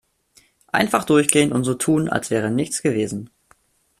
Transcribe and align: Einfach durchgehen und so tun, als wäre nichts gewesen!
Einfach 0.71 1.03
durchgehen 1.03 1.51
und 1.51 1.63
so 1.63 1.75
tun, 1.75 2.09
als 2.09 2.31
wäre 2.31 2.49
nichts 2.49 2.81
gewesen! 2.81 3.29